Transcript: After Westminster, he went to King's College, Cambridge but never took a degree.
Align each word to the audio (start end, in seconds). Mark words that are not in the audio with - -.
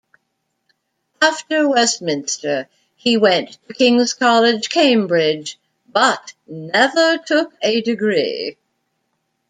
After 1.21 1.69
Westminster, 1.69 2.67
he 2.95 3.17
went 3.17 3.59
to 3.67 3.73
King's 3.75 4.15
College, 4.15 4.67
Cambridge 4.67 5.59
but 5.87 6.33
never 6.47 7.19
took 7.19 7.53
a 7.61 7.81
degree. 7.81 8.57